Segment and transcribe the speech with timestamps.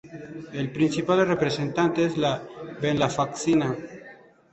[0.51, 2.41] El principal representante es la
[2.81, 3.75] venlafaxina.